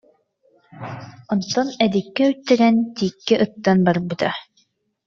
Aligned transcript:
Онтон 1.31 1.67
Эдиккэ 1.85 2.23
үттэрэн, 2.31 2.75
тииккэ 2.95 3.35
ыттан 3.45 3.77
барбыта 3.85 4.29